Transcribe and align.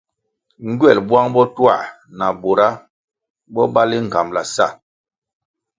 Ngywel 0.69 0.99
buang 1.07 1.29
botuah 1.35 1.85
na 2.17 2.27
bura 2.41 2.69
bo 3.53 3.63
bali 3.73 3.97
nğambala 4.03 4.43
sa. 4.55 4.67